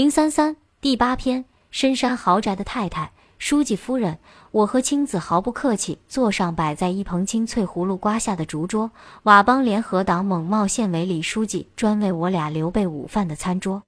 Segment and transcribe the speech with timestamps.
[0.00, 4.18] 零三三第八篇：深山豪宅的太太，书记夫人。
[4.50, 8.90] 我和青子毫不客气，坐上摆在一捧青翠葫芦瓜下的竹桌。
[9.24, 13.82] 佤邦联合党蒙茂县委李书记专为我俩留备午饭的餐桌，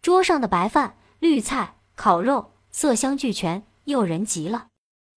[0.00, 4.68] 桌上的白饭、绿菜、烤肉，色香俱全，诱人极了。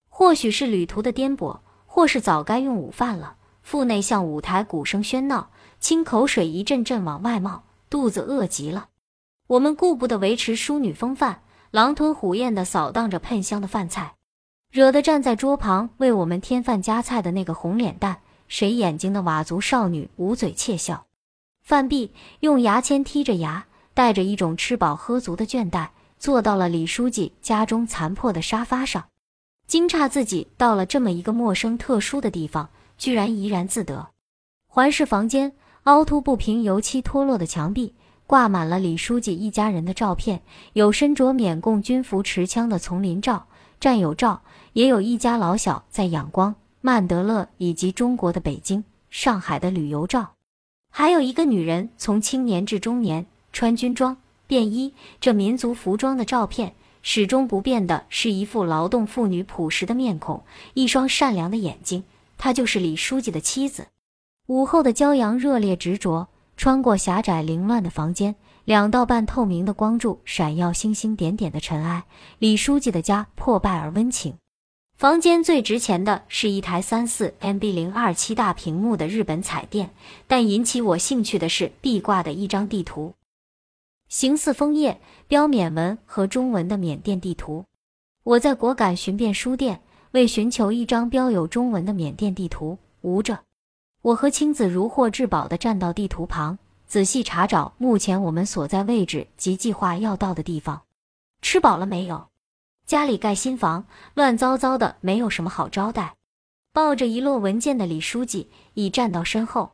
[0.10, 3.38] 或许是旅途的颠簸，或是早该用午饭了。
[3.62, 8.90] 腹内像舞台，鼓声喧闹，清口水一阵阵往外冒，肚子饿极了。
[9.54, 14.16] 我们顾不得维持淑女风范，狼吞虎咽地扫荡着喷香的饭菜。
[14.72, 21.06] 惹得站在桌旁为我们添饭夹菜的那个红脸蛋、谁眼睛的佤族少女捂嘴窃笑。
[21.62, 29.06] 饭毕，用牙签剔着牙，带着一种吃饱喝足的倦怠，坐到了李书记家中残破的沙发上，
[29.68, 34.10] 惊诧自己到了这么一个陌生特殊的地方，居然怡然自得。
[34.66, 37.94] 环视房间，凹凸不平、油漆脱落的墙壁，
[38.34, 40.42] 挂满了李书记一家人的照片，
[40.74, 43.46] 有身着缅共军服持枪的丛林照、
[43.80, 44.42] 战友照。
[44.72, 50.34] 也有一家老小在仰光、曼德勒以及中国的北京、上海的旅游照，
[50.90, 56.74] 还有一个女人从青年至中年穿军装、便衣这民族服装的照片。
[57.04, 60.44] 始终不变的是一副劳动妇女朴实的面孔，
[60.74, 62.04] 一双善良的眼睛。
[62.40, 63.90] 她就是李书记的妻子。
[64.48, 72.04] 午后的骄阳热烈执着，穿过狭窄凌乱的房间，两道半透明的光柱闪耀星星点点的尘埃。
[72.40, 74.36] 李书记的家破败而温情。
[74.96, 79.90] 房间最值钱的是一台三四 MB 零二七大屏幕的日本彩电，
[80.28, 83.16] 但引起我兴趣的是壁挂的一张地图，
[84.08, 87.66] 形似枫叶，标缅文和中文的缅甸地图。
[88.24, 89.82] 我在果敢寻遍书店，
[90.12, 92.78] 为寻求一张标有中文的缅甸地图。
[93.02, 93.40] 无着，
[94.04, 100.82] 我和青子如获至宝地站到地图旁，仔细查找目前我们所在位置及计划要到的地方。
[101.42, 102.28] 吃饱了没有？
[102.86, 106.16] 家里盖新房，乱糟糟的，没有什么好招待。
[106.74, 109.72] 抱着一摞文件的李书记已站到身后，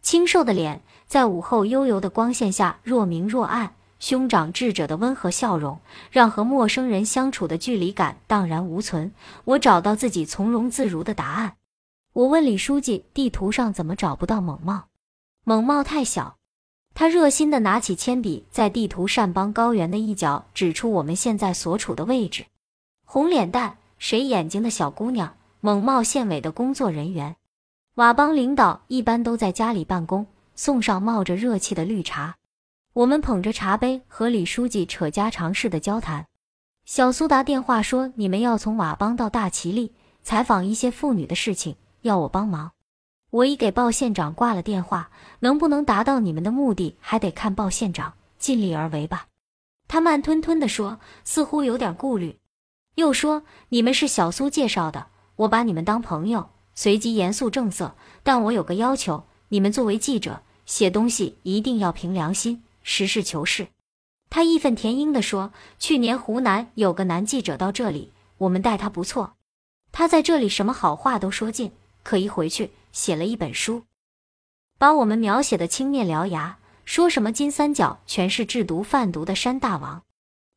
[0.00, 5.80] 清瘦的脸在午后悠悠的光线下若明若暗，兄长智者的温和笑容
[6.12, 9.12] 让和陌生人相处的距离感荡然无存。
[9.46, 11.56] 我找到自己从容自如的答案。
[12.14, 14.84] 我问李书记：“地图上怎么找不到蒙茂？
[15.42, 16.36] 蒙茂太小。”
[16.94, 22.46] 他热心地拿起铅笔，在地图善邦高原的一角指出我们现在所处的位置。
[23.04, 27.34] 红脸蛋、谁眼睛的小姑娘，蒙茂县委的工作人员，
[27.96, 32.36] 佤邦领导一般都在家里办公，送上冒着热气的绿茶。
[32.92, 36.28] 我们捧着茶杯和李书记扯家常似的交谈。
[36.84, 39.92] 小苏打电话说，你们要从佤邦到大齐力
[40.22, 42.72] 采访一些妇女的事情，要我帮忙。
[43.30, 45.10] 我已给鲍县长挂了电话，
[45.40, 49.26] 能不能达到你们的目的，还得看鲍县长，尽力而为吧。
[49.88, 52.38] 他慢吞吞地说，似乎有点顾虑，
[52.94, 55.06] 又说：“你们是小苏介绍的，
[55.36, 63.68] 我把你们当朋友。”随即严肃正色：“但我有个要求，你们作为记者，写东西一定要凭良心，实事求是。”
[64.30, 69.34] 他义愤填膺地说：“去年湖南有个男记者到这里，我们待他不错，
[69.92, 71.72] 他在这里什么好话都说尽，
[72.04, 73.82] 可一回去。”写了一本书，
[74.78, 80.04] 把我们描写的青面獠牙，说什么金三角全是制毒贩毒的山大王。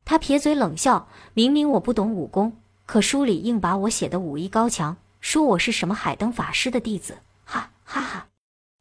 [0.04, 2.56] 他撇嘴冷笑，明明我不懂武功，
[2.86, 8.28] 可书里硬把我写的武艺高强，说我是什么海灯法师的弟子，哈哈哈！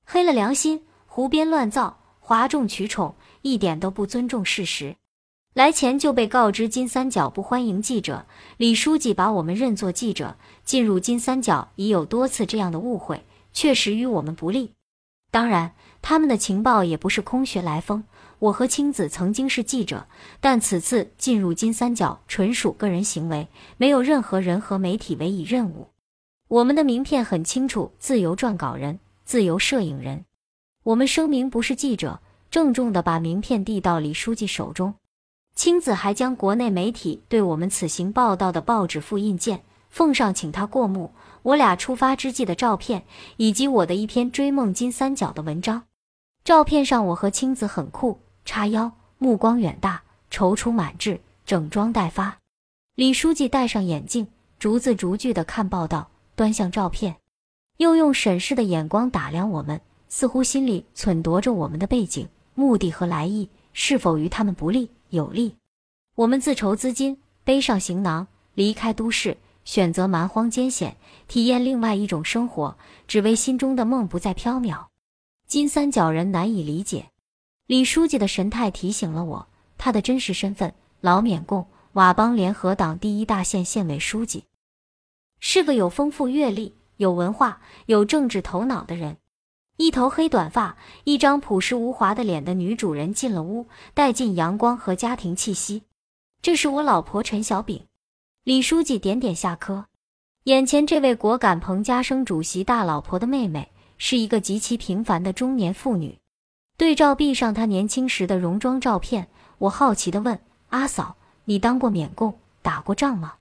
[0.05, 4.95] 黑了良心，胡编乱造，哗众取宠，一点都不尊重事实。
[5.57, 13.23] 来前就被告知金三角不欢迎记者，李书记把我们认作记者，进入金三角已有多次这样的误会。
[13.53, 14.73] 确实与我们不利。
[15.31, 15.73] 当然，
[16.03, 18.03] 他们的情报也不是空穴来风。
[18.37, 20.05] 我和青子曾经是记者，
[20.39, 23.47] 但此次进入金三角纯属个人行为，
[23.77, 25.87] 没有任何人和媒体委以任务。
[26.49, 30.23] 我们的名片很清楚：自由撰稿人、自由摄影人。
[30.83, 32.19] 我们声明不是记者，
[32.51, 34.93] 郑重地把名片递到李书记手中。
[35.57, 41.11] 青子还将国内媒体对我们此行报道的报纸复印件奉上，请他过目。
[41.41, 43.03] 我俩出发之际的照片，
[43.37, 45.81] 以及我的一篇追梦金三角的文章。
[46.43, 52.37] 照片上，我和青子很酷，叉腰，目光远大，踌躇满志，整装待发。
[52.93, 54.27] 李书记戴上眼镜，
[54.59, 57.15] 逐字逐句地看报道，端详照片，
[57.77, 65.55] 又用审视的眼光打量我们，似乎心里忖度着我们的背景、目的和来意是否于他们不利、有利。
[66.15, 69.37] 我们自筹资金，背上行囊，离开都市。
[69.65, 70.95] 选择蛮荒艰险，
[71.27, 74.85] 体验另外一种生活，只为心中的梦不再缥缈。
[75.45, 77.09] 金三角人难以理解，
[77.65, 84.45] 李书记的神态提醒了我，他的真实身份：老缅共佤邦联合党第一大县县委书记，
[85.41, 89.17] 是个有丰富阅历、有文化、有政治头脑的人。
[89.77, 95.83] 一头黑短发，一张朴实无华的脸的女主人进了屋，带进阳光和家庭气息。
[96.41, 97.85] 这是我老婆陈小炳。
[98.43, 99.85] 李书记点点下颏，
[100.45, 106.17] 眼前这位果敢彭家生主席大老婆的妹妹，是一个极其平凡的中年妇女。
[106.75, 109.27] 对照壁上她年轻时的戎装照片，
[109.59, 110.39] 我好奇地问
[110.69, 111.15] ：“阿嫂，
[111.45, 113.35] 你当过缅共，打过仗吗？”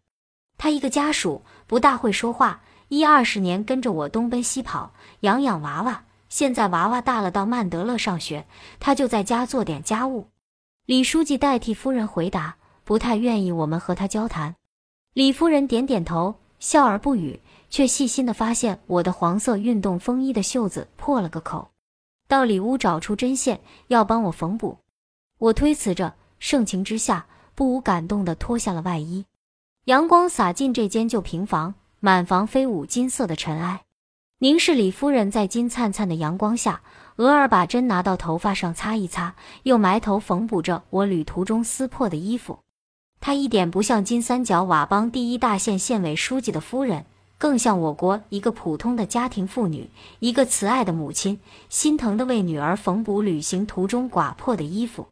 [0.59, 6.05] 她一个家属，不大会说话，一二十年跟着我东奔西跑，养养娃娃。
[6.28, 8.46] 现在娃娃大了，到曼德勒上学，
[8.81, 10.28] 他就在家做点家务。
[10.84, 14.56] 李书记代替夫人回答，不太愿意我们和他交谈。
[15.12, 17.40] 李夫人点点头，笑而不语，
[17.70, 21.70] 却细心地发现我的黄色运动风衣的袖子破了个口，
[22.28, 24.78] 到里屋找出针线，要帮我缝补。
[25.38, 29.25] 我推辞着，盛情之下，不无感动地脱下了外衣。
[29.84, 33.86] 阳光洒进这间旧平房，满房飞舞金色的尘埃。
[34.38, 36.83] 凝视李夫人在金灿灿的阳光下，
[37.17, 42.59] 偶尔把针拿到头发上擦一擦，又埋头缝补着我旅途中撕破的衣服。
[43.19, 47.06] 她一点不像金三角佤邦第一大县县委书记的夫人，
[47.38, 49.88] 更像我国一个普通的家庭妇女，
[50.19, 51.41] 一个慈爱的母亲，
[51.71, 55.06] 心疼地为女儿缝补旅行途中刮破的衣服。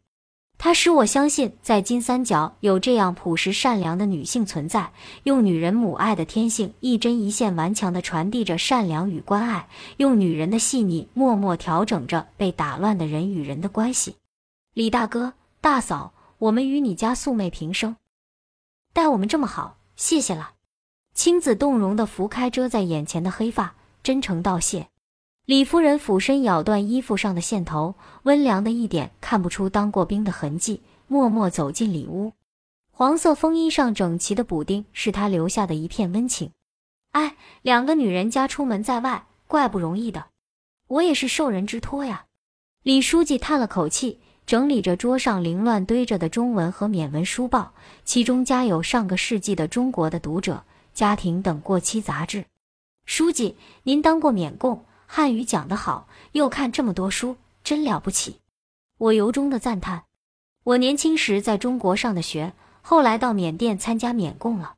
[0.65, 14.15] 它使我相信，在金三角有这样朴实善良的女性存在，用女人母爱的天性一针一线顽强地传递着善良与关爱，用女人的细腻默默调整着被打乱的人与人的关系。
[14.73, 17.97] 李大哥、大嫂，我们与你家素昧平生，
[18.91, 20.53] 待我们这么好，谢谢了。
[21.13, 24.87] 青子动容地拂开遮在眼前的黑发，真诚道谢。
[25.45, 27.93] 李夫人俯身咬断衣服上的线头，
[28.23, 32.33] 温凉的一点看不出当过兵的痕迹，默默走进里屋。
[32.91, 36.49] 黄色风衣上整齐的补丁是她留下的一片温情。
[37.11, 40.25] 哎，两个女人家出门在外，怪不容易的。
[40.87, 42.25] 我也是受人之托呀。
[42.81, 50.53] 李书记叹了口气，整理着桌上凌乱堆着的中文和缅文书报，其中夹有上个世纪的《中国的读者》
[50.95, 52.45] 《家庭》等过期杂志。
[53.05, 54.83] 书记，您当过缅共？
[55.15, 58.41] 汉语讲得好，又看这么多书，真了不起！
[58.97, 60.03] 我由衷的赞叹。
[60.65, 62.51] 我年轻时在中国上的学，
[62.81, 64.75] 后来到缅甸参加缅共了。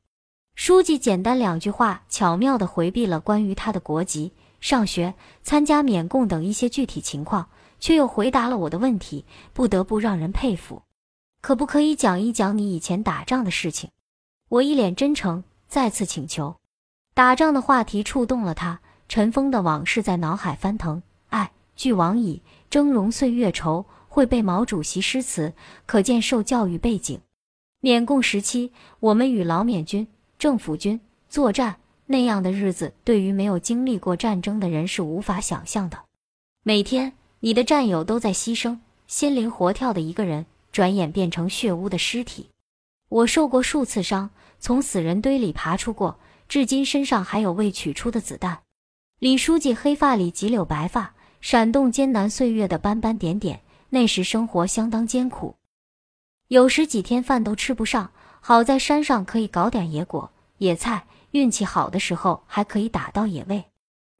[0.53, 7.49] 书记简单两句话，巧妙地回避了关于他的国籍、上学、参加缅共等一些具体情况，
[7.79, 10.83] 却又回答了我的问题，不得不让人佩服。
[11.41, 13.89] 可不可以讲一讲你以前打仗的事情？
[14.49, 16.57] 我一脸真诚，再次请求。
[17.15, 18.81] 打仗的话题触动了他。
[19.07, 23.85] 尘封的往事在脑海翻腾，爱俱往矣，峥嵘岁月稠。
[24.09, 25.53] 会背毛主席诗词，
[25.85, 27.21] 可见受教育背景。
[27.81, 30.07] 缅共时期，我们与老缅军、
[30.39, 30.99] 政府军
[31.29, 31.75] 作战，
[32.07, 35.99] 那样的日子，对于没有经历过战争的人是无法想象的。
[36.63, 42.49] 每天，你的战友都在牺牲，心灵活跳的一个人，转眼变成血污的尸体。
[43.09, 46.17] 我受过数次伤，从死人堆里爬出过，
[46.49, 48.61] 至今身上还有未取出的子弹。
[49.19, 53.61] 李书记黑发里几绺白发，闪动艰难岁月的斑斑点点。
[53.89, 55.55] 那时生活相当艰苦，
[56.49, 58.11] 有时几天饭都吃不上。
[58.41, 63.65] 好在山上可以搞点野果、野菜，运气好的时候还可以打到野味。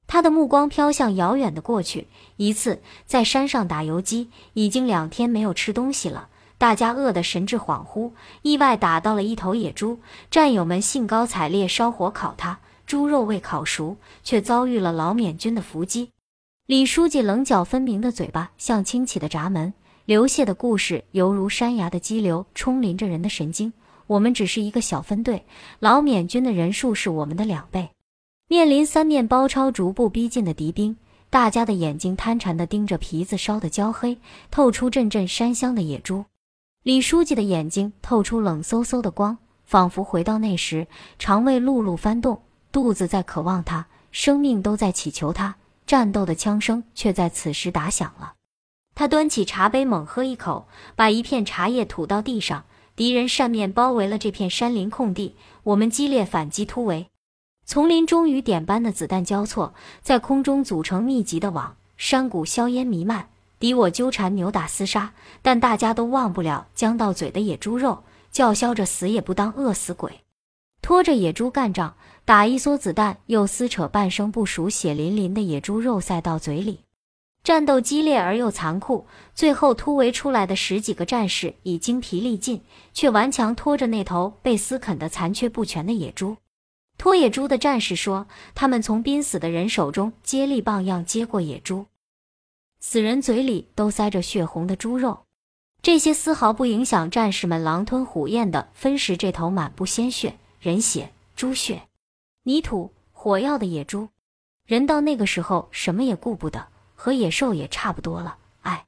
[0.07, 2.07] 他的目光飘向遥远的过去。
[2.37, 9.99] 一次在山上打游击，已经两天没有吃东西了，大家饿得神志恍惚，意外打到了一头野猪。
[10.31, 12.57] 战友们兴高采烈烧火烤它。
[12.87, 16.09] 猪肉未烤熟，却遭遇了老缅军的伏击。
[16.65, 19.73] 李书记棱角分明的嘴巴像清起的闸门，
[20.05, 23.73] 流泻的故事犹如山崖的激流，冲临着人的神经。
[24.07, 25.45] 我们只是一个小分队，
[25.79, 27.89] 老缅军的人数是我们的两倍。
[28.47, 30.95] 面临三面包抄、逐步逼近的敌兵，
[31.29, 34.17] 大家的眼睛贪馋地盯着皮子烧得焦黑、
[34.49, 36.23] 透出阵阵山香的野猪。
[36.83, 40.87] 李书记的眼睛透出冷飕飕的光，仿佛回到那时，
[41.19, 42.41] 肠胃辘辘翻动。
[42.77, 45.55] 肚子在渴望他，生命都在祈求他。
[45.87, 48.35] 战斗的枪声却在此时打响了。
[48.93, 52.65] 他端起茶杯，猛喝一口，把一片茶叶吐到地上。
[52.95, 57.07] 敌人扇面包围了这片山林空地，我们激烈反击突围。
[57.65, 61.77] 丛林中雨点般的子弹交错，在空中组成密集的网。
[61.97, 65.13] 山谷硝烟弥漫，敌我纠缠，扭打厮杀。
[65.41, 70.21] 但大家都忘不了将到嘴的野猪肉，叫嚣着死也不当饿死鬼。
[70.79, 71.95] 拖着野猪干仗，
[72.27, 76.81] 打一梭子弹，又撕扯半生不熟、血淋淋的野猪肉塞到嘴里。
[77.41, 82.61] 战斗激烈而又残酷，最后突围出来的十几个战士已精疲力尽，
[82.93, 86.35] 却顽强拖着那头被撕啃得残缺不全的野猪。
[86.97, 91.85] 拖野猪的战士说：“他们从濒死的人手中接力棒样接过野猪，
[92.81, 95.19] 死人嘴里都塞着血红的猪肉，
[95.81, 101.83] 这些丝毫不影响战士们狼吞虎咽地分食这头满布鲜血、人血、猪血、
[102.47, 104.07] 泥土、火药的野猪。
[104.65, 108.37] 人到那个时候，什么也顾不得。”和野兽也差不多了。
[108.61, 108.85] 哎，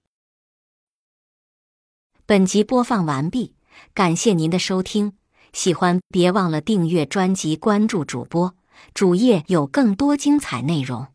[2.26, 3.54] 本集播放完毕，
[3.94, 5.14] 感谢您的收听。
[5.52, 8.56] 喜欢别忘了订阅专辑、关注主播，
[8.94, 11.08] 主页有更多精彩内容。